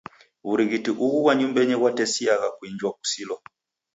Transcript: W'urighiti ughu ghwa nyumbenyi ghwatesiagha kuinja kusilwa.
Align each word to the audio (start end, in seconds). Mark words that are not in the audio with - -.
W'urighiti 0.45 0.89
ughu 1.03 1.07
ghwa 1.23 1.33
nyumbenyi 1.37 1.75
ghwatesiagha 1.79 2.47
kuinja 2.55 2.89
kusilwa. 2.97 3.37